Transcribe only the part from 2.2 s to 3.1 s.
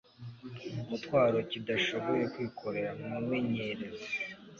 kwikorera.